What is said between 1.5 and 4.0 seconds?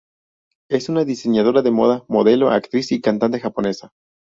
de moda, modelo, actriz, y cantante japonesa.